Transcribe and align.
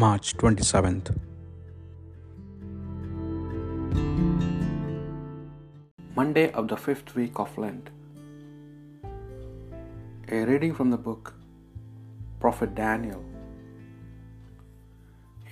March 0.00 0.36
27th. 0.36 1.10
Monday 6.14 6.50
of 6.52 6.68
the 6.72 6.76
fifth 6.76 7.14
week 7.14 7.38
of 7.44 7.56
Lent. 7.56 7.88
A 10.30 10.44
reading 10.50 10.74
from 10.74 10.90
the 10.90 10.98
book 10.98 11.32
Prophet 12.40 12.74
Daniel. 12.74 13.24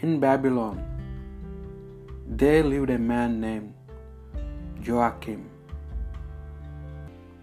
In 0.03 0.21
Babylon, 0.21 0.85
there 2.26 2.63
lived 2.63 2.90
a 2.90 2.99
man 2.99 3.40
named 3.40 3.72
Joachim. 4.82 5.49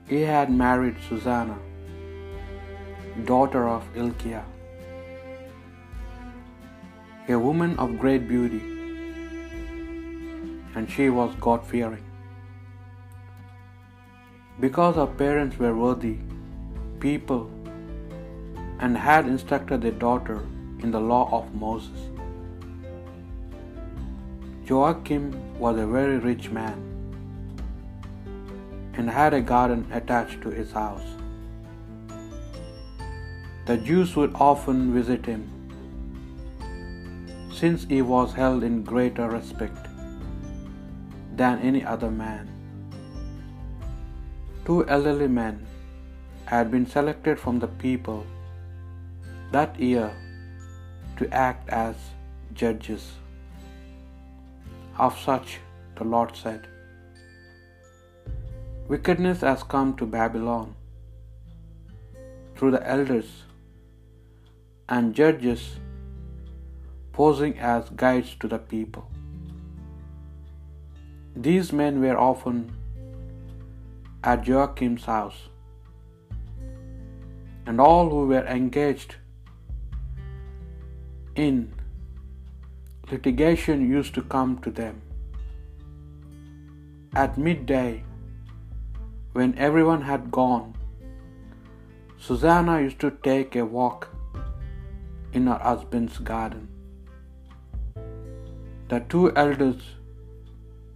He 0.08 0.22
had 0.22 0.52
married 0.64 0.98
Susanna, 1.10 1.60
daughter 3.26 3.68
of 3.68 3.92
Hilkiah, 3.96 4.46
a 7.32 7.40
woman 7.40 7.78
of 7.80 7.98
great 7.98 8.28
beauty, 8.28 8.62
and 10.76 10.90
she 10.90 11.10
was 11.10 11.36
God 11.46 11.66
fearing. 11.66 12.04
Because 14.60 14.96
her 14.96 15.08
parents 15.08 15.58
were 15.58 15.76
worthy 15.76 16.18
people 17.00 17.50
and 18.80 18.98
had 18.98 19.28
instructed 19.28 19.82
their 19.82 19.92
daughter 19.92 20.40
in 20.80 20.92
the 20.92 21.00
law 21.00 21.30
of 21.32 21.54
Moses. 21.54 22.10
Joachim 24.66 25.26
was 25.60 25.78
a 25.78 25.88
very 25.88 26.18
rich 26.18 26.50
man 26.50 26.78
and 28.96 29.10
had 29.10 29.34
a 29.34 29.42
garden 29.42 29.88
attached 29.92 30.42
to 30.42 30.50
his 30.50 30.72
house. 30.72 31.10
The 33.66 33.78
Jews 33.78 34.16
would 34.16 34.36
often 34.36 34.94
visit 34.94 35.26
him 35.26 35.61
since 37.54 37.86
he 37.86 38.02
was 38.02 38.34
held 38.34 38.64
in 38.64 38.84
greater 38.84 39.28
respect 39.30 39.88
than 41.36 41.60
any 41.60 41.84
other 41.84 42.12
man. 42.12 42.48
Two 44.66 44.88
elderly 44.88 45.28
men 45.28 45.66
had 46.46 46.72
been 46.72 46.86
selected 46.86 47.40
from 47.40 47.60
the 47.60 47.68
people 47.68 48.26
that 49.52 49.80
year 49.80 50.12
to 51.18 51.30
act 51.34 51.70
as 51.70 51.96
judges. 52.54 53.12
Of 54.98 55.18
such, 55.20 55.60
the 55.96 56.04
Lord 56.04 56.36
said, 56.36 56.68
Wickedness 58.88 59.42
has 59.42 59.64
come 59.64 59.96
to 59.98 60.06
Babylon 60.06 60.76
through 62.56 62.72
the 62.72 62.86
elders 62.88 63.30
and 64.90 65.16
judges 65.16 65.62
posing 67.14 67.58
as 67.60 67.90
guides 67.90 68.36
to 68.40 68.48
the 68.48 68.60
people. 68.60 69.08
These 71.36 71.72
men 71.72 72.00
were 72.02 72.18
often 72.18 72.72
at 74.24 74.44
Joachim's 74.44 75.06
house, 75.06 75.48
and 77.66 77.80
all 77.80 78.10
who 78.10 78.28
were 78.28 78.46
engaged 78.46 79.16
in 81.36 81.74
litigation 83.10 83.88
used 83.90 84.14
to 84.16 84.22
come 84.22 84.58
to 84.60 84.72
them. 84.72 85.02
At 87.14 87.38
midday, 87.38 88.04
when 89.34 89.58
everyone 89.58 90.02
had 90.02 90.32
gone, 90.32 90.76
Susanna 92.18 92.82
used 92.82 93.00
to 93.00 93.12
take 93.24 93.56
a 93.56 93.66
walk 93.66 94.10
in 95.34 95.48
her 95.48 95.58
husband's 95.58 96.18
garden. 96.20 96.68
The 98.92 99.00
two 99.12 99.34
elders 99.42 99.84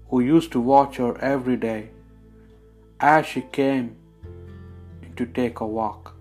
who 0.09 0.19
used 0.19 0.51
to 0.53 0.59
watch 0.59 0.97
her 0.97 1.17
every 1.27 1.55
day 1.55 1.91
as 2.99 3.25
she 3.25 3.43
came 3.57 3.95
to 5.15 5.25
take 5.37 5.61
a 5.61 5.67
walk 5.77 6.13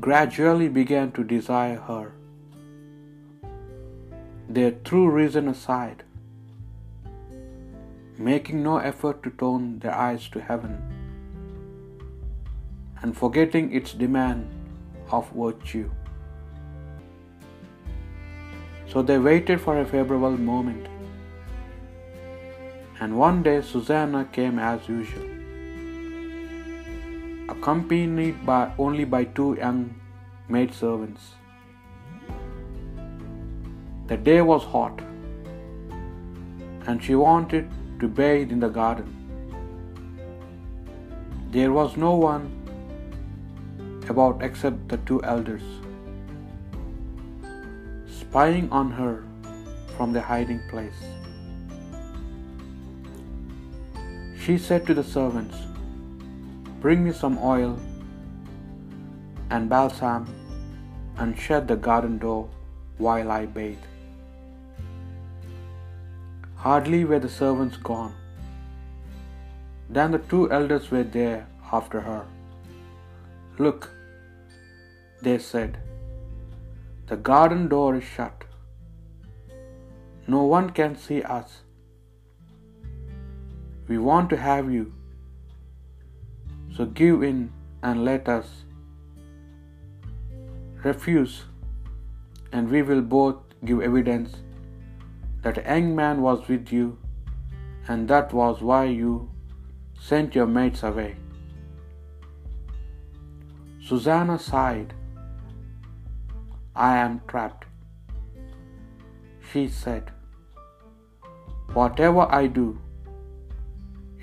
gradually 0.00 0.68
began 0.80 1.12
to 1.12 1.22
desire 1.22 1.78
her. 1.92 2.10
Their 4.48 4.72
true 4.90 5.08
reason 5.08 5.46
aside, 5.46 6.02
making 8.18 8.64
no 8.64 8.78
effort 8.78 9.22
to 9.22 9.30
turn 9.30 9.78
their 9.78 9.94
eyes 9.94 10.28
to 10.30 10.40
heaven 10.40 10.78
and 13.00 13.16
forgetting 13.16 13.72
its 13.72 13.92
demand 13.92 14.48
of 15.12 15.30
virtue. 15.30 15.88
So 18.94 19.02
they 19.02 19.18
waited 19.18 19.60
for 19.60 19.76
a 19.78 19.84
favorable 19.84 20.36
moment. 20.48 20.86
And 23.00 23.18
one 23.18 23.42
day 23.42 23.60
Susanna 23.60 24.20
came 24.36 24.60
as 24.66 24.88
usual, 24.88 25.24
accompanied 27.54 28.46
by 28.46 28.60
only 28.78 29.04
by 29.04 29.24
two 29.24 29.48
young 29.54 29.80
maidservants. 30.48 31.32
The 34.06 34.16
day 34.16 34.40
was 34.42 34.62
hot, 34.62 35.02
and 36.86 37.02
she 37.02 37.16
wanted 37.16 37.68
to 37.98 38.06
bathe 38.20 38.52
in 38.52 38.60
the 38.60 38.68
garden. 38.68 39.10
There 41.50 41.72
was 41.72 41.96
no 41.96 42.14
one 42.14 42.46
about 44.08 44.42
except 44.50 44.88
the 44.88 44.98
two 44.98 45.20
elders, 45.24 45.66
spying 48.34 48.68
on 48.72 48.90
her 48.90 49.22
from 49.96 50.12
their 50.12 50.24
hiding 50.28 50.60
place. 50.68 51.02
She 54.44 54.56
said 54.58 54.88
to 54.88 54.94
the 54.98 55.04
servants, 55.04 55.56
Bring 56.80 57.04
me 57.04 57.12
some 57.12 57.38
oil 57.50 57.78
and 59.50 59.68
balsam 59.68 60.26
and 61.16 61.38
shut 61.38 61.68
the 61.68 61.76
garden 61.76 62.18
door 62.18 62.48
while 62.98 63.30
I 63.30 63.46
bathe. 63.46 63.86
Hardly 66.56 67.04
were 67.04 67.20
the 67.20 67.34
servants 67.38 67.76
gone 67.76 68.14
than 69.88 70.10
the 70.10 70.24
two 70.34 70.44
elders 70.50 70.90
were 70.90 71.04
there 71.04 71.46
after 71.72 72.00
her. 72.00 72.22
Look, 73.58 73.90
they 75.22 75.38
said, 75.38 75.78
the 77.06 77.16
garden 77.16 77.68
door 77.68 77.96
is 77.96 78.04
shut. 78.04 78.44
No 80.26 80.42
one 80.44 80.70
can 80.70 80.96
see 80.96 81.22
us. 81.22 81.60
We 83.88 83.98
want 83.98 84.30
to 84.30 84.36
have 84.36 84.72
you. 84.72 84.92
So 86.76 86.86
give 86.86 87.22
in 87.22 87.52
and 87.82 88.04
let 88.04 88.28
us. 88.28 88.46
Refuse, 90.84 91.44
and 92.52 92.70
we 92.70 92.80
will 92.82 93.02
both 93.02 93.36
give 93.64 93.80
evidence 93.80 94.34
that 95.42 95.58
a 95.58 95.62
young 95.74 95.94
man 95.94 96.20
was 96.22 96.48
with 96.48 96.72
you, 96.72 96.98
and 97.88 98.08
that 98.08 98.32
was 98.32 98.60
why 98.60 98.84
you 98.84 99.30
sent 100.08 100.34
your 100.34 100.46
mates 100.46 100.82
away. 100.82 101.16
Susanna 103.86 104.38
sighed. 104.38 104.94
I 106.76 106.96
am 106.96 107.20
trapped. 107.28 107.66
She 109.52 109.68
said, 109.68 110.10
Whatever 111.72 112.22
I 112.32 112.46
do, 112.48 112.80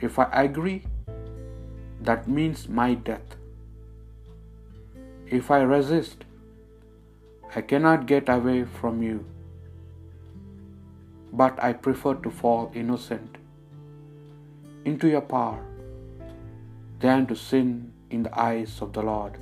if 0.01 0.19
I 0.19 0.29
agree, 0.44 0.84
that 2.01 2.28
means 2.28 2.67
my 2.67 2.93
death. 2.93 3.35
If 5.28 5.49
I 5.49 5.61
resist, 5.61 6.26
I 7.55 7.61
cannot 7.61 8.05
get 8.05 8.28
away 8.28 8.66
from 8.66 9.02
you. 9.02 9.26
But 11.31 11.64
I 11.64 11.72
prefer 11.72 12.16
to 12.16 12.29
fall 12.29 12.72
innocent 12.76 13.37
into 14.84 15.08
your 15.08 15.22
power 15.22 15.64
than 16.99 17.28
to 17.28 17.35
sin 17.35 17.93
in 18.09 18.23
the 18.23 18.37
eyes 18.37 18.81
of 18.81 18.91
the 18.91 19.02
Lord. 19.02 19.40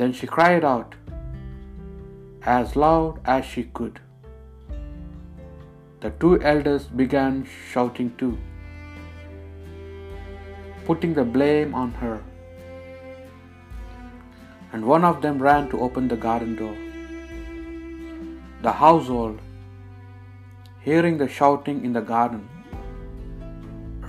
Then 0.00 0.12
she 0.16 0.26
cried 0.26 0.64
out 0.70 0.94
as 2.54 2.76
loud 2.82 3.20
as 3.34 3.44
she 3.52 3.62
could. 3.78 4.00
The 6.02 6.10
two 6.22 6.32
elders 6.50 6.84
began 7.02 7.34
shouting 7.72 8.10
too, 8.22 8.32
putting 10.88 11.14
the 11.18 11.24
blame 11.36 11.74
on 11.82 11.92
her. 12.02 12.16
And 14.72 14.84
one 14.92 15.06
of 15.10 15.22
them 15.22 15.42
ran 15.46 15.70
to 15.70 15.80
open 15.86 16.08
the 16.08 16.20
garden 16.26 16.52
door. 16.56 16.76
The 18.66 18.74
household, 18.82 19.40
hearing 20.88 21.16
the 21.22 21.30
shouting 21.38 21.80
in 21.88 21.94
the 21.98 22.04
garden, 22.12 22.44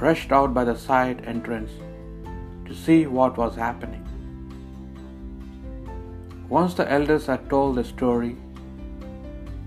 rushed 0.06 0.33
out 0.40 0.54
by 0.60 0.66
the 0.72 0.75
side 0.88 1.24
entrance 1.36 1.72
to 2.68 2.75
see 2.83 3.00
what 3.19 3.38
was 3.44 3.56
happening. 3.56 3.97
Once 6.50 6.74
the 6.76 6.90
elders 6.90 7.26
had 7.26 7.50
told 7.50 7.76
the 7.76 7.84
story, 7.84 8.36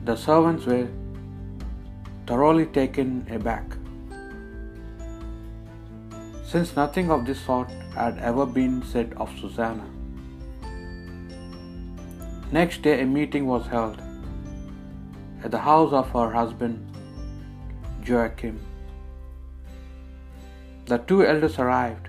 the 0.06 0.16
servants 0.16 0.64
were 0.64 0.88
thoroughly 2.26 2.64
taken 2.66 3.26
aback. 3.30 3.64
Since 6.42 6.74
nothing 6.76 7.10
of 7.10 7.26
this 7.26 7.40
sort 7.40 7.70
had 7.94 8.18
ever 8.18 8.46
been 8.46 8.82
said 8.82 9.12
of 9.18 9.30
Susanna. 9.40 9.84
Next 12.50 12.82
day, 12.82 13.02
a 13.02 13.06
meeting 13.06 13.46
was 13.46 13.66
held 13.66 14.00
at 15.44 15.50
the 15.50 15.58
house 15.58 15.92
of 15.92 16.10
her 16.10 16.30
husband 16.30 16.90
Joachim. 18.04 18.58
The 20.86 20.98
two 20.98 21.24
elders 21.24 21.58
arrived. 21.58 22.08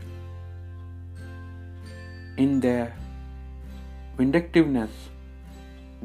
In 2.38 2.59
their 2.62 2.95
vindictiveness, 4.21 4.95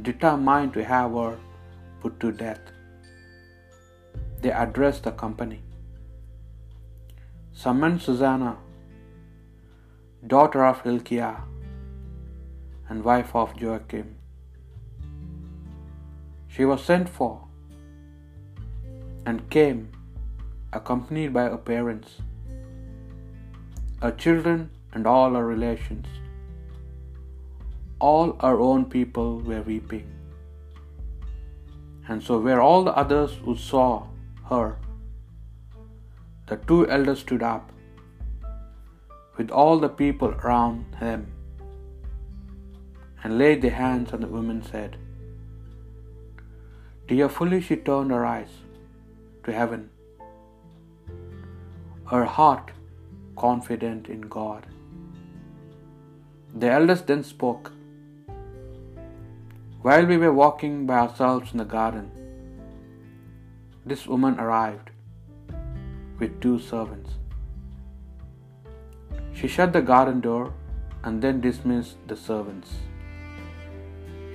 determined 0.09 0.73
to 0.77 0.83
have 0.91 1.17
her 1.21 1.33
put 2.01 2.15
to 2.23 2.33
death, 2.43 2.73
they 4.41 4.53
addressed 4.65 5.03
the 5.09 5.13
company. 5.25 5.61
Summoned 7.65 8.01
Susanna, 8.07 8.53
daughter 10.35 10.65
of 10.71 10.81
Hilkiah 10.87 11.37
and 12.89 13.05
wife 13.11 13.35
of 13.43 13.55
Joachim. 13.63 14.09
She 16.55 16.65
was 16.73 16.83
sent 16.91 17.09
for 17.19 17.33
and 19.27 19.49
came 19.57 19.81
accompanied 20.73 21.33
by 21.39 21.49
her 21.55 21.63
parents, 21.73 22.13
her 24.05 24.15
children, 24.25 24.71
and 24.95 25.07
all 25.15 25.35
her 25.39 25.47
relations. 25.57 26.07
All 27.99 28.37
our 28.41 28.61
own 28.61 28.85
people 28.85 29.41
were 29.41 29.63
weeping. 29.63 30.13
And 32.09 32.23
so 32.23 32.39
were 32.39 32.61
all 32.61 32.85
the 32.85 32.97
others 32.97 33.33
who 33.45 33.57
saw 33.57 34.07
her. 34.51 34.77
The 36.47 36.57
two 36.57 36.89
elders 36.89 37.21
stood 37.21 37.43
up 37.43 37.73
with 39.37 39.51
all 39.51 39.79
the 39.79 39.89
people 39.89 40.29
around 40.29 40.85
them 41.01 41.27
and 43.23 43.39
laid 43.39 43.63
their 43.63 43.73
hands 43.73 44.13
on 44.13 44.21
the 44.21 44.29
woman's 44.29 44.71
head. 44.71 44.97
Tearfully 47.09 47.61
she 47.61 47.77
turned 47.77 48.11
her 48.11 48.25
eyes 48.25 48.55
to 49.45 49.53
heaven, 49.53 49.91
her 52.11 52.25
heart 52.25 52.71
confident 53.37 54.09
in 54.09 54.21
God. 54.21 54.67
The 56.55 56.71
elders 56.71 57.03
then 57.03 57.25
spoke. 57.25 57.73
While 59.83 60.07
we 60.07 60.17
were 60.17 60.33
walking 60.33 60.87
by 60.87 60.99
ourselves 60.99 61.53
in 61.53 61.59
the 61.59 61.65
garden, 61.65 62.11
this 63.85 64.07
woman 64.07 64.41
arrived 64.41 64.91
with 66.19 66.41
two 66.41 66.59
servants. 66.59 67.11
She 69.33 69.47
shut 69.47 69.73
the 69.73 69.83
garden 69.83 70.21
door 70.21 70.53
and 71.05 71.23
then 71.23 71.41
dismissed 71.41 71.97
the 72.09 72.17
servants. 72.17 72.73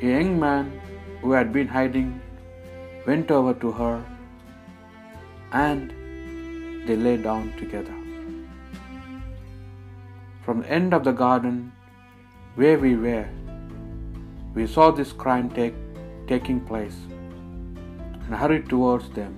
A 0.02 0.06
young 0.06 0.40
man 0.40 0.80
who 1.22 1.32
had 1.32 1.52
been 1.52 1.68
hiding 1.68 2.22
went 3.06 3.32
over 3.32 3.54
to 3.56 3.72
her 3.72 4.06
and 5.52 5.92
they 6.88 6.96
lay 6.96 7.18
down 7.18 7.52
together. 7.58 7.94
From 10.46 10.62
the 10.62 10.72
end 10.72 10.94
of 10.94 11.04
the 11.04 11.12
garden 11.12 11.72
where 12.56 12.78
we 12.80 12.96
were, 12.96 13.28
we 14.54 14.68
saw 14.68 14.92
this 14.92 15.12
crime 15.14 15.50
take, 15.50 15.76
taking 16.28 16.60
place 16.60 16.96
and 18.26 18.36
hurried 18.36 18.68
towards 18.70 19.10
them. 19.12 19.34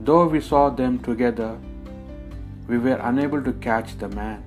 Though 0.00 0.26
we 0.26 0.40
saw 0.40 0.70
them 0.70 0.98
together, 0.98 1.58
we 2.66 2.78
were 2.78 2.98
unable 3.02 3.42
to 3.42 3.52
catch 3.52 3.98
the 3.98 4.08
man. 4.08 4.42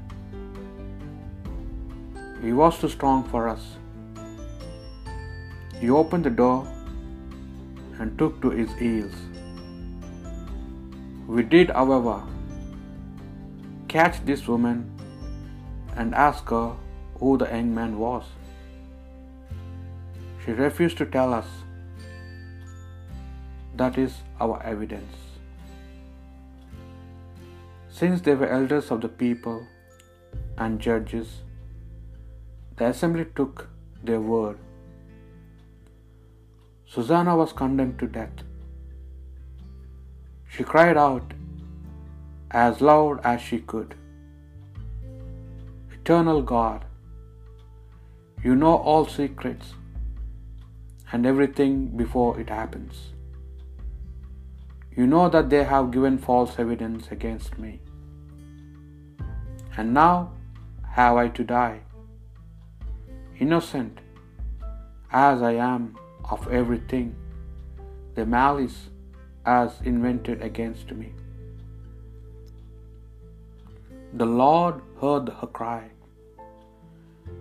He 2.42 2.54
was 2.54 2.80
too 2.80 2.90
strong 2.90 3.24
for 3.24 3.48
us. 3.48 3.64
He 5.80 5.90
opened 5.90 6.26
the 6.26 6.30
door 6.30 6.68
and 8.00 8.18
took 8.18 8.42
to 8.42 8.50
his 8.50 8.74
heels. 8.74 9.14
We 11.28 11.44
did, 11.44 11.70
however, 11.70 12.24
catch 13.88 14.24
this 14.26 14.48
woman 14.48 14.90
and 15.96 16.16
ask 16.16 16.50
her 16.50 16.76
who 17.20 17.38
the 17.38 17.46
young 17.46 17.74
man 17.76 18.00
was. 18.00 18.24
She 20.44 20.52
refused 20.52 20.98
to 20.98 21.06
tell 21.06 21.34
us. 21.34 21.48
That 23.76 23.98
is 23.98 24.18
our 24.40 24.62
evidence. 24.64 25.16
Since 27.90 28.22
they 28.22 28.36
were 28.36 28.50
elders 28.58 28.92
of 28.92 29.02
the 29.02 29.10
people 29.24 29.66
and 30.58 30.80
judges, 30.80 31.42
the 32.78 32.88
assembly 32.88 33.26
took 33.36 33.68
their 34.04 34.20
word. 34.20 34.58
Susanna 36.86 37.36
was 37.36 37.54
condemned 37.54 37.98
to 38.00 38.08
death. 38.08 38.44
She 40.56 40.64
cried 40.64 40.98
out 40.98 41.34
as 42.52 42.82
loud 42.82 43.20
as 43.24 43.42
she 43.42 43.60
could 43.60 43.96
Eternal 46.04 46.42
God, 46.42 46.84
you 48.44 48.56
know 48.62 48.76
all 48.76 49.06
secrets 49.08 49.68
and 51.14 51.28
everything 51.28 51.96
before 51.96 52.40
it 52.40 52.50
happens. 52.50 53.14
You 54.98 55.06
know 55.08 55.30
that 55.30 55.50
they 55.50 55.64
have 55.64 55.92
given 55.92 56.18
false 56.18 56.58
evidence 56.58 57.10
against 57.12 57.58
me. 57.58 57.80
And 59.78 59.94
now 59.94 60.34
have 60.96 61.16
I 61.18 61.28
to 61.30 61.44
die, 61.44 61.82
innocent 63.40 64.00
as 65.12 65.42
I 65.42 65.54
am 65.54 65.96
of 66.30 66.48
everything 66.52 67.16
the 68.16 68.26
malice 68.26 68.90
has 69.46 69.80
invented 69.84 70.42
against 70.42 70.92
me. 70.92 71.14
The 74.14 74.26
Lord 74.26 74.82
heard 75.02 75.30
her 75.30 75.48
cry, 75.48 75.90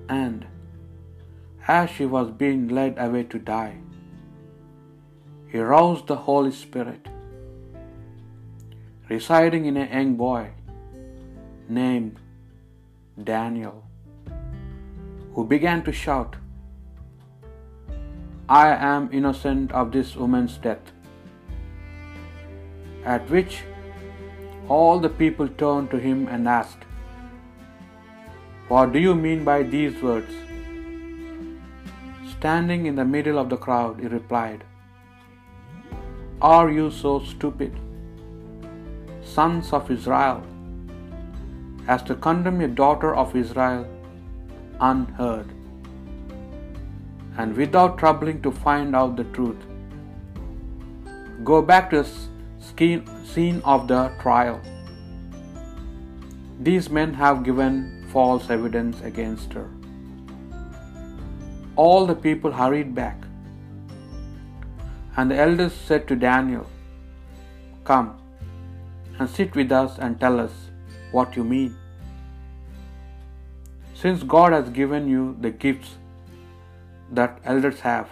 and 0.09 0.47
as 1.69 1.91
she 1.91 2.05
was 2.05 2.31
being 2.31 2.69
led 2.69 2.95
away 2.99 3.25
to 3.25 3.39
die, 3.39 3.77
He 5.51 5.59
roused 5.59 6.07
the 6.07 6.17
Holy 6.17 6.51
Spirit, 6.51 7.09
residing 9.09 9.67
in 9.67 9.77
a 9.77 9.87
young 9.87 10.15
boy 10.17 10.51
named 11.69 12.19
Daniel, 13.23 13.85
who 15.35 15.45
began 15.47 15.83
to 15.85 15.93
shout, 15.93 16.37
I 18.49 18.69
am 18.69 19.11
innocent 19.13 19.73
of 19.73 19.93
this 19.93 20.17
woman's 20.17 20.57
death. 20.59 20.93
At 23.05 23.29
which 23.31 23.63
all 24.69 24.99
the 24.99 25.09
people 25.09 25.49
turned 25.49 25.91
to 25.91 25.99
him 25.99 26.29
and 26.29 26.49
asked, 26.49 26.85
What 28.69 28.93
do 28.93 28.99
you 28.99 29.15
mean 29.15 29.45
by 29.45 29.63
these 29.63 30.03
words? 30.03 30.33
Standing 32.43 32.87
in 32.87 32.97
the 32.97 33.05
middle 33.05 33.39
of 33.41 33.51
the 33.51 33.57
crowd, 33.65 34.01
he 34.01 34.09
replied, 34.13 34.65
Are 36.53 36.71
you 36.77 36.87
so 36.91 37.11
stupid, 37.21 37.75
sons 39.33 39.69
of 39.73 39.89
Israel, 39.97 40.41
as 41.87 42.03
to 42.09 42.17
condemn 42.17 42.61
a 42.61 42.67
daughter 42.81 43.15
of 43.15 43.37
Israel 43.43 43.85
unheard, 44.81 45.53
and 47.39 47.57
without 47.57 47.97
troubling 48.01 48.41
to 48.47 48.51
find 48.51 48.97
out 49.03 49.15
the 49.15 49.29
truth? 49.37 49.63
Go 51.45 51.63
back 51.63 51.91
to 51.91 52.03
the 52.03 52.91
scene 53.35 53.63
of 53.77 53.87
the 53.93 54.01
trial. 54.25 54.59
These 56.59 56.91
men 56.91 57.15
have 57.23 57.45
given 57.45 58.05
false 58.17 58.51
evidence 58.51 59.01
against 59.13 59.53
her. 59.53 59.69
All 61.77 62.07
the 62.07 62.15
people 62.15 62.53
hurried 62.53 62.95
back. 62.95 63.17
And 65.17 65.31
the 65.31 65.37
elders 65.37 65.73
said 65.73 66.09
to 66.09 66.17
Daniel, 66.17 66.67
Come 67.85 68.19
and 69.19 69.29
sit 69.29 69.55
with 69.55 69.73
us 69.73 69.99
and 69.99 70.19
tell 70.19 70.41
us 70.41 70.53
what 71.11 71.37
you 71.37 71.45
mean. 71.45 71.77
Since 73.95 74.23
God 74.23 74.53
has 74.53 74.71
given 74.71 75.09
you 75.09 75.37
the 75.41 75.51
gifts 75.51 75.97
that 77.11 77.41
elders 77.45 77.81
have. 77.81 78.09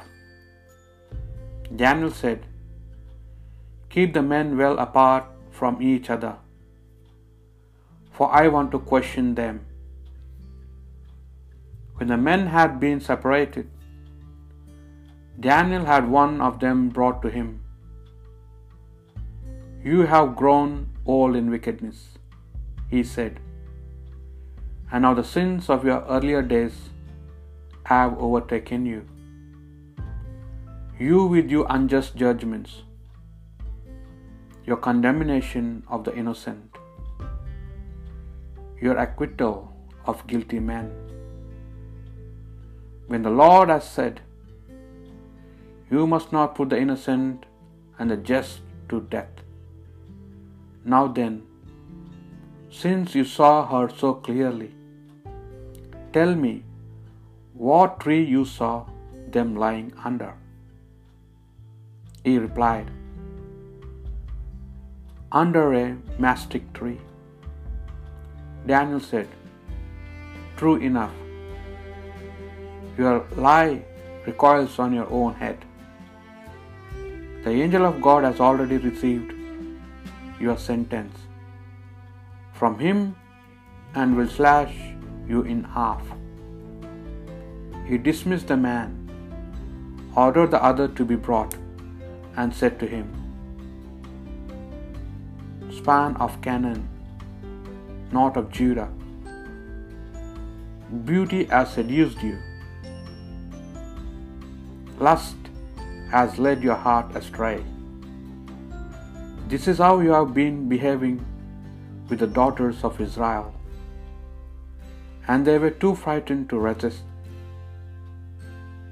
Daniel 1.75 2.11
said, 2.11 2.47
Keep 3.89 4.15
the 4.15 4.23
men 4.23 4.57
well 4.57 4.79
apart 4.79 5.25
from 5.51 5.83
each 5.83 6.11
other, 6.11 6.37
for 8.13 8.33
I 8.33 8.49
want 8.49 8.71
to 8.73 8.79
question 8.79 9.35
them. 9.35 9.67
When 12.01 12.09
the 12.09 12.17
men 12.17 12.47
had 12.53 12.77
been 12.83 13.01
separated, 13.07 13.67
Daniel 15.47 15.85
had 15.89 16.07
one 16.09 16.41
of 16.41 16.59
them 16.61 16.89
brought 16.89 17.19
to 17.25 17.33
him. 17.35 17.49
You 19.85 20.07
have 20.13 20.31
grown 20.35 20.71
old 21.05 21.37
in 21.41 21.51
wickedness, 21.51 21.99
he 22.89 23.03
said, 23.03 23.39
and 24.91 25.03
now 25.03 25.13
the 25.13 25.27
sins 25.33 25.69
of 25.69 25.85
your 25.85 26.01
earlier 26.17 26.41
days 26.55 26.79
have 27.93 28.17
overtaken 28.29 28.87
you. 28.87 29.03
You 30.99 31.27
with 31.27 31.51
your 31.51 31.67
unjust 31.69 32.17
judgments, 32.17 32.83
your 34.65 34.79
condemnation 34.89 35.83
of 35.87 36.05
the 36.05 36.17
innocent, 36.17 36.83
your 38.81 38.97
acquittal 38.97 39.71
of 40.07 40.27
guilty 40.27 40.61
men. 40.61 40.91
When 43.11 43.25
the 43.27 43.37
Lord 43.39 43.71
has 43.71 43.87
said, 43.95 44.21
You 45.93 46.03
must 46.11 46.29
not 46.35 46.55
put 46.57 46.69
the 46.73 46.79
innocent 46.83 47.47
and 47.99 48.13
the 48.13 48.17
just 48.29 48.61
to 48.91 49.01
death. 49.15 49.41
Now 50.93 51.01
then, 51.17 51.35
since 52.83 53.17
you 53.19 53.25
saw 53.25 53.55
her 53.71 53.87
so 54.03 54.11
clearly, 54.27 54.71
tell 56.17 56.35
me 56.45 56.53
what 57.69 57.99
tree 58.05 58.23
you 58.35 58.45
saw 58.45 58.75
them 59.37 59.51
lying 59.65 59.89
under. 60.11 60.33
He 62.23 62.39
replied, 62.47 62.93
Under 65.43 65.65
a 65.85 65.87
mastic 66.27 66.73
tree. 66.79 67.01
Daniel 68.73 69.03
said, 69.13 69.29
True 70.61 70.77
enough. 70.91 71.20
Your 72.99 73.27
lie 73.37 73.83
recoils 74.27 74.79
on 74.79 74.93
your 74.93 75.11
own 75.11 75.35
head. 75.35 75.65
The 77.45 77.51
angel 77.51 77.87
of 77.87 78.03
God 78.03 78.25
has 78.25 78.41
already 78.41 78.77
received 78.77 79.33
your 80.39 80.59
sentence 80.59 81.17
from 82.53 82.79
him 82.79 83.17
and 83.95 84.17
will 84.17 84.29
slash 84.29 84.75
you 85.27 85.43
in 85.43 85.65
half. 85.65 86.03
He 87.87 87.99
dismissed 87.99 88.49
the 88.49 88.57
man, 88.57 88.93
ordered 90.15 90.51
the 90.51 90.63
other 90.63 90.87
to 90.89 91.05
be 91.05 91.17
brought, 91.17 91.55
and 92.37 92.55
said 92.55 92.79
to 92.81 92.87
him, 92.87 93.09
Span 95.73 96.17
of 96.17 96.41
Canaan, 96.43 96.89
not 98.13 98.37
of 98.37 98.51
Judah, 98.51 98.91
beauty 101.05 101.45
has 101.45 101.73
seduced 101.73 102.23
you. 102.23 102.39
Lust 105.07 105.37
has 106.13 106.39
led 106.39 106.63
your 106.63 106.75
heart 106.75 107.17
astray. 107.17 107.65
This 109.49 109.67
is 109.67 109.79
how 109.79 110.01
you 110.01 110.11
have 110.13 110.35
been 110.35 110.69
behaving 110.69 111.25
with 112.11 112.19
the 112.19 112.27
daughters 112.27 112.85
of 112.85 113.01
Israel. 113.01 113.55
And 115.27 115.47
they 115.47 115.57
were 115.57 115.71
too 115.71 115.95
frightened 115.95 116.51
to 116.51 116.59
resist. 116.59 117.01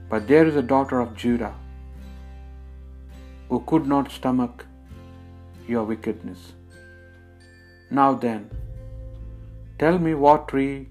But 0.08 0.26
there 0.26 0.46
is 0.46 0.56
a 0.56 0.62
daughter 0.74 0.98
of 0.98 1.14
Judah 1.14 1.54
who 3.50 3.62
could 3.66 3.86
not 3.86 4.10
stomach 4.10 4.64
your 5.66 5.84
wickedness. 5.84 6.52
Now 7.90 8.14
then, 8.14 8.50
tell 9.78 9.98
me 9.98 10.14
what 10.14 10.48
tree 10.48 10.88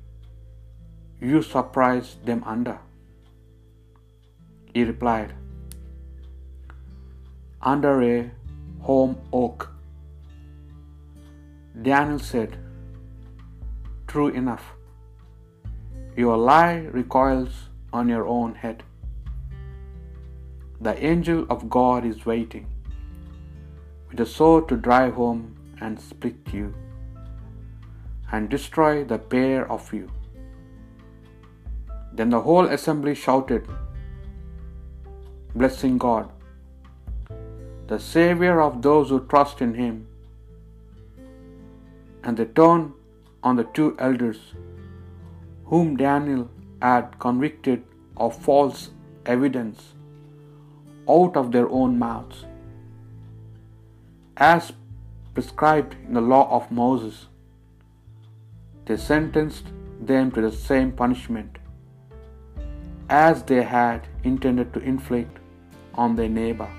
you 1.20 1.42
surprised 1.42 2.28
them 2.28 2.44
under. 2.46 2.78
He 4.78 4.84
replied, 4.84 5.30
Under 7.70 7.94
a 8.08 8.30
holm 8.88 9.14
oak. 9.34 9.64
Daniel 11.88 12.20
said, 12.20 12.52
True 14.12 14.28
enough. 14.42 14.66
Your 16.16 16.38
lie 16.50 16.76
recoils 17.00 17.56
on 17.92 18.08
your 18.08 18.28
own 18.28 18.54
head. 18.66 18.84
The 20.80 20.96
angel 21.12 21.42
of 21.50 21.68
God 21.78 22.06
is 22.12 22.28
waiting 22.28 22.68
with 24.12 24.20
a 24.28 24.30
sword 24.36 24.70
to 24.70 24.78
drive 24.90 25.16
home 25.16 25.44
and 25.82 26.00
split 26.00 26.54
you 26.60 26.72
and 28.32 28.48
destroy 28.56 28.94
the 29.16 29.18
pair 29.18 29.68
of 29.72 29.92
you. 29.92 30.08
Then 32.14 32.30
the 32.30 32.46
whole 32.48 32.74
assembly 32.78 33.16
shouted, 33.16 33.68
blessing 35.62 35.98
God, 35.98 36.30
the 37.88 38.00
Savior 38.00 38.62
of 38.62 38.82
those 38.88 39.10
who 39.10 39.20
trust 39.34 39.62
in 39.66 39.74
Him. 39.74 40.08
And 42.24 42.38
they 42.38 42.46
turned 42.46 42.94
on 43.44 43.56
the 43.60 43.68
two 43.78 43.90
elders, 44.08 44.40
whom 45.66 45.96
Daniel 46.02 46.50
had 46.82 47.18
convicted 47.20 47.84
of 48.26 48.42
false 48.48 48.90
evidence 49.26 49.94
out 51.16 51.38
of 51.42 51.52
their 51.52 51.70
own 51.70 51.98
mouths, 52.00 52.44
as 54.36 54.74
prescribed 55.34 55.96
in 56.06 56.14
the 56.20 56.28
law 56.34 56.44
of 56.58 56.72
Moses. 56.72 57.18
They 58.86 58.98
sentenced 58.98 59.68
them 60.12 60.32
to 60.32 60.42
the 60.42 60.52
same 60.52 60.92
punishment 60.92 61.58
as 63.10 63.44
they 63.44 63.64
had 63.64 64.08
intended 64.24 64.74
to 64.74 64.80
inflict 64.80 65.37
on 65.98 66.16
their 66.16 66.30
neighbor. 66.30 66.70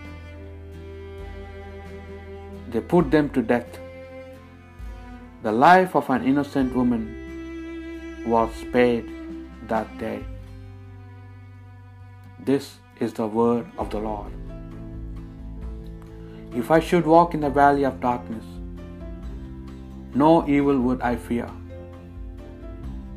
They 2.71 2.81
put 2.81 3.11
them 3.11 3.31
to 3.31 3.43
death. 3.43 3.79
The 5.43 5.53
life 5.53 5.95
of 5.95 6.11
an 6.11 6.25
innocent 6.25 6.75
woman 6.75 8.25
was 8.27 8.55
spared 8.55 9.09
that 9.69 9.97
day. 9.99 10.25
This 12.45 12.79
is 13.01 13.13
the 13.13 13.27
word 13.27 13.67
of 13.79 13.91
the 13.91 13.99
Lord. 13.99 14.33
If 16.55 16.71
I 16.71 16.81
should 16.81 17.07
walk 17.07 17.35
in 17.35 17.41
the 17.41 17.51
valley 17.51 17.85
of 17.85 18.01
darkness, 18.01 18.45
no 20.15 20.49
evil 20.49 20.79
would 20.81 21.03
I 21.03 21.17
fear. 21.17 21.49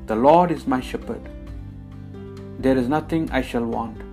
The 0.08 0.16
Lord 0.16 0.52
is 0.52 0.68
my 0.68 0.82
shepherd. 0.82 1.30
There 2.60 2.78
is 2.78 2.90
nothing 2.90 3.30
I 3.32 3.42
shall 3.42 3.66
want. 3.66 4.11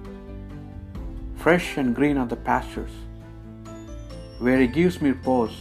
Fresh 1.42 1.76
and 1.76 1.94
green 1.94 2.18
are 2.18 2.26
the 2.26 2.36
pastures, 2.36 2.90
where 4.40 4.58
He 4.60 4.66
gives 4.66 5.00
me 5.00 5.10
repose. 5.10 5.56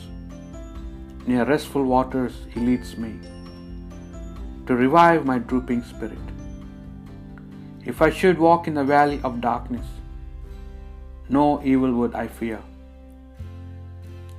Near 1.27 1.43
restful 1.46 1.84
waters 1.84 2.34
He 2.53 2.60
leads 2.60 2.98
me, 2.98 3.12
to 4.65 4.75
revive 4.75 5.25
my 5.25 5.38
drooping 5.38 5.84
spirit. 5.84 6.25
If 7.86 8.01
I 8.01 8.10
should 8.10 8.39
walk 8.39 8.67
in 8.67 8.74
the 8.74 8.84
valley 8.84 9.19
of 9.24 9.39
darkness, 9.39 9.86
no 11.29 11.62
evil 11.63 11.93
would 12.00 12.15
I 12.15 12.27
fear. 12.27 12.60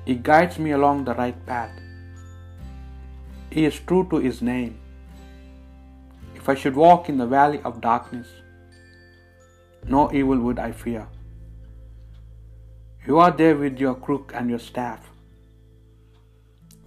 He 0.05 0.17
guides 0.17 0.59
me 0.59 0.73
along 0.73 1.05
the 1.05 1.15
right 1.15 1.39
path. 1.47 1.71
He 3.51 3.65
is 3.65 3.79
true 3.79 4.07
to 4.11 4.17
His 4.17 4.43
name. 4.43 4.81
If 6.35 6.49
I 6.49 6.57
should 6.57 6.75
walk 6.75 7.09
in 7.09 7.17
the 7.17 7.27
valley 7.27 7.61
of 7.65 7.81
darkness, 7.81 8.27
no 9.87 10.11
evil 10.13 10.39
would 10.41 10.59
I 10.59 10.73
fear. 10.73 11.07
You 13.07 13.19
are 13.19 13.31
there 13.31 13.57
with 13.57 13.79
your 13.79 13.95
crook 13.95 14.33
and 14.35 14.51
your 14.51 14.59
staff. 14.59 15.09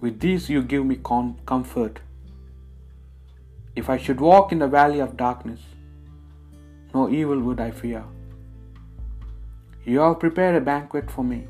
With 0.00 0.20
these 0.20 0.48
you 0.48 0.62
give 0.62 0.84
me 0.86 0.96
com- 0.96 1.36
comfort. 1.46 2.00
If 3.74 3.88
I 3.90 3.96
should 3.96 4.20
walk 4.20 4.52
in 4.52 4.58
the 4.58 4.68
valley 4.68 5.00
of 5.00 5.16
darkness, 5.16 5.60
no 6.94 7.08
evil 7.08 7.40
would 7.40 7.60
I 7.60 7.70
fear. 7.70 8.04
You 9.84 10.00
have 10.00 10.20
prepared 10.20 10.56
a 10.56 10.60
banquet 10.60 11.10
for 11.10 11.24
me 11.24 11.46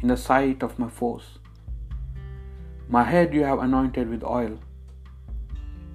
in 0.00 0.08
the 0.08 0.16
sight 0.16 0.62
of 0.62 0.78
my 0.78 0.88
foes. 0.88 1.38
My 2.88 3.04
head 3.04 3.34
you 3.34 3.44
have 3.44 3.60
anointed 3.60 4.08
with 4.08 4.22
oil, 4.24 4.58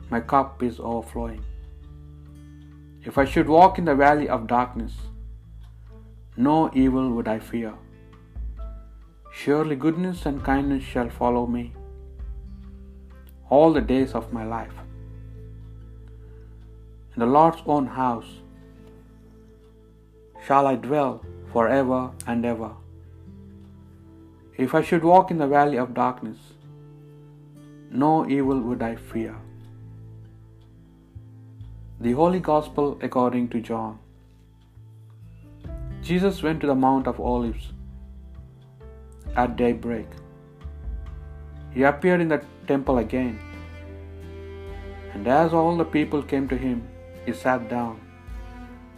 my 0.09 0.19
cup 0.19 0.63
is 0.63 0.79
overflowing. 0.79 1.43
If 3.03 3.17
I 3.17 3.25
should 3.25 3.47
walk 3.47 3.77
in 3.79 3.85
the 3.85 3.95
valley 3.95 4.27
of 4.29 4.47
darkness, 4.47 4.93
no 6.37 6.69
evil 6.73 7.09
would 7.11 7.27
I 7.27 7.39
fear. 7.39 7.73
Surely 9.31 9.75
goodness 9.75 10.25
and 10.25 10.43
kindness 10.43 10.83
shall 10.83 11.09
follow 11.09 11.45
me 11.47 11.73
all 13.49 13.71
the 13.73 13.81
days 13.81 14.13
of 14.13 14.33
my 14.33 14.43
life. 14.43 14.73
In 17.13 17.19
the 17.19 17.25
Lord's 17.25 17.61
own 17.65 17.85
house 17.85 18.25
shall 20.45 20.67
I 20.67 20.75
dwell 20.75 21.23
forever 21.53 22.11
and 22.27 22.45
ever. 22.45 22.71
If 24.57 24.73
I 24.75 24.81
should 24.81 25.03
walk 25.03 25.31
in 25.31 25.37
the 25.37 25.47
valley 25.47 25.77
of 25.77 25.93
darkness, 25.93 26.37
no 27.89 28.27
evil 28.27 28.59
would 28.59 28.81
I 28.81 28.95
fear. 28.95 29.35
The 31.99 32.11
Holy 32.11 32.39
Gospel 32.39 32.97
according 33.01 33.49
to 33.49 33.61
John. 33.61 33.99
Jesus 36.07 36.43
went 36.43 36.61
to 36.61 36.67
the 36.67 36.75
Mount 36.75 37.07
of 37.07 37.19
Olives 37.19 37.71
at 39.35 39.55
daybreak. 39.61 40.09
He 41.75 41.81
appeared 41.91 42.21
in 42.21 42.27
the 42.27 42.41
temple 42.67 42.99
again. 42.99 43.39
And 45.13 45.27
as 45.27 45.53
all 45.53 45.75
the 45.77 45.87
people 45.95 46.21
came 46.21 46.47
to 46.49 46.57
him, 46.65 46.87
he 47.25 47.33
sat 47.33 47.69
down 47.69 47.95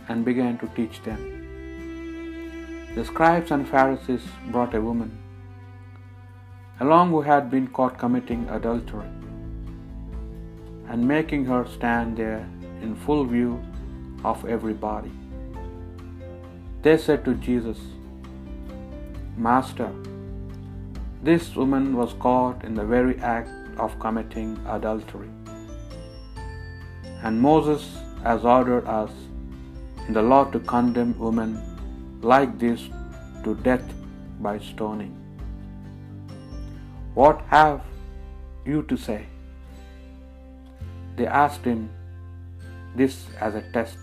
and 0.09 0.25
began 0.25 0.57
to 0.57 0.67
teach 0.79 1.01
them. 1.03 1.21
The 2.95 3.05
scribes 3.05 3.51
and 3.51 3.69
Pharisees 3.69 4.25
brought 4.51 4.75
a 4.75 4.81
woman 4.81 5.11
along 6.81 7.11
who 7.11 7.21
had 7.21 7.49
been 7.49 7.67
caught 7.67 7.97
committing 7.97 8.43
adultery, 8.49 9.07
and 10.89 11.07
making 11.07 11.45
her 11.45 11.63
stand 11.77 12.17
there 12.17 12.43
in 12.81 12.95
full 13.05 13.23
view 13.23 13.53
of 14.25 14.45
everybody. 14.57 15.13
They 16.81 16.97
said 16.97 17.25
to 17.25 17.33
Jesus, 17.35 17.77
Master, 19.35 19.91
this 21.23 21.55
woman 21.55 21.95
was 21.97 22.13
caught 22.13 22.63
in 22.63 22.75
the 22.75 22.85
very 22.85 23.19
act 23.19 23.49
of 23.77 23.99
committing 23.99 24.57
adultery. 24.67 25.29
And 27.23 27.41
Moses 27.41 27.97
has 28.23 28.45
ordered 28.45 28.85
us 28.87 29.11
in 30.07 30.13
the 30.13 30.21
law 30.21 30.45
to 30.51 30.59
condemn 30.59 31.17
women 31.17 31.61
like 32.21 32.57
this 32.59 32.89
to 33.43 33.55
death 33.55 33.93
by 34.39 34.59
stoning. 34.59 35.15
What 37.15 37.41
have 37.47 37.81
you 38.65 38.83
to 38.83 38.95
say? 38.95 39.25
They 41.15 41.25
asked 41.25 41.65
him 41.65 41.89
this 42.95 43.25
as 43.39 43.55
a 43.55 43.61
test, 43.71 43.97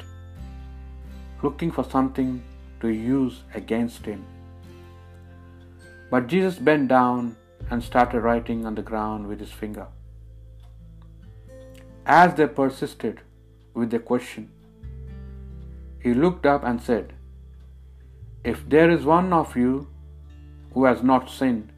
looking 1.43 1.71
for 1.71 1.85
something 1.85 2.43
to 2.85 2.93
use 2.93 3.43
against 3.61 4.05
him. 4.13 4.23
But 6.11 6.27
Jesus 6.33 6.59
bent 6.71 6.89
down 6.89 7.37
and 7.71 7.83
started 7.91 8.21
writing 8.21 8.67
on 8.67 8.75
the 8.79 8.89
ground 8.91 9.27
with 9.27 9.41
his 9.45 9.55
finger. 9.61 9.87
As 12.07 12.35
they 12.35 12.47
persisted 12.47 13.23
with 13.73 13.91
the 13.91 14.01
question, 14.11 14.51
he 16.05 16.13
looked 16.13 16.47
up 16.55 16.65
and 16.71 16.83
said, 16.89 17.15
If 18.53 18.69
there 18.75 18.91
is 18.97 19.07
one 19.07 19.33
of 19.33 19.57
you 19.57 19.87
who 20.75 20.85
has 20.85 21.03
not 21.03 21.31
sinned, 21.31 21.71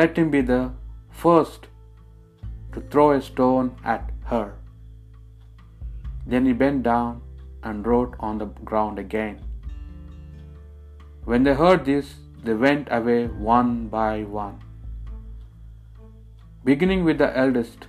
let 0.00 0.18
him 0.18 0.30
be 0.30 0.40
the 0.40 0.62
first 1.24 1.68
to 2.72 2.80
throw 2.80 3.12
a 3.12 3.22
stone 3.22 3.70
at 3.84 4.10
her. 4.32 4.46
Then 6.26 6.46
he 6.46 6.52
bent 6.64 6.82
down 6.82 7.22
and 7.62 7.86
wrote 7.86 8.16
on 8.18 8.38
the 8.38 8.46
ground 8.72 8.98
again. 8.98 9.40
When 11.24 11.44
they 11.44 11.54
heard 11.54 11.84
this, 11.84 12.14
they 12.42 12.54
went 12.54 12.88
away 12.90 13.26
one 13.26 13.88
by 13.88 14.24
one, 14.24 14.58
beginning 16.64 17.04
with 17.04 17.18
the 17.18 17.36
eldest, 17.42 17.86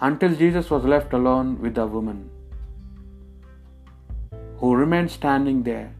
until 0.00 0.34
Jesus 0.34 0.70
was 0.70 0.84
left 0.84 1.12
alone 1.12 1.60
with 1.60 1.76
the 1.76 1.86
woman, 1.86 2.28
who 4.58 4.74
remained 4.74 5.10
standing 5.10 5.62
there. 5.62 5.94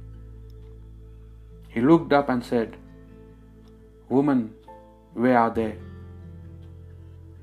He 1.68 1.80
looked 1.80 2.12
up 2.12 2.28
and 2.28 2.44
said, 2.44 2.76
Woman, 4.08 4.52
where 5.14 5.38
are 5.38 5.50
they? 5.50 5.76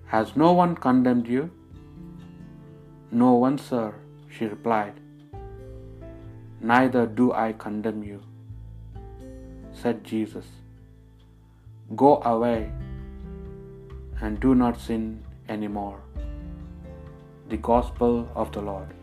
Has 0.07 0.35
no 0.35 0.51
one 0.51 0.75
condemned 0.75 1.27
you? 1.27 1.49
No 3.11 3.33
one, 3.33 3.57
sir, 3.57 3.93
she 4.29 4.45
replied. 4.45 5.02
Neither 6.71 7.05
do 7.05 7.33
I 7.33 7.51
condemn 7.51 8.03
you, 8.03 8.21
said 9.73 10.03
Jesus. 10.05 10.45
Go 11.93 12.21
away 12.23 12.71
and 14.21 14.39
do 14.39 14.55
not 14.55 14.79
sin 14.79 15.25
any 15.49 15.67
more. 15.67 15.99
The 17.49 17.57
Gospel 17.57 18.29
of 18.33 18.53
the 18.53 18.61
Lord. 18.61 18.93